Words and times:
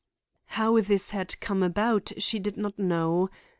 How 0.57 0.81
this 0.81 1.11
had 1.11 1.39
come 1.41 1.61
about 1.61 2.11
she 2.17 2.39
did 2.39 2.57
not 2.57 2.79
know. 2.79 3.29